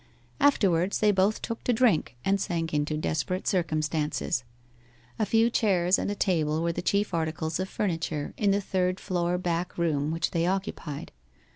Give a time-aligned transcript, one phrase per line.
[0.39, 4.43] Afterwards they both took to drink, and sank into desperate circumstances.
[5.19, 8.99] A few chairs and a table were the chief articles of furniture in the third
[8.99, 11.11] floor back room which they occupied.